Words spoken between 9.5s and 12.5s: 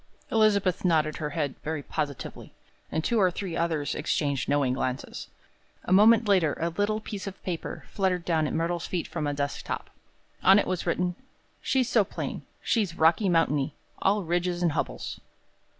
top. On it was written: "She's so plain.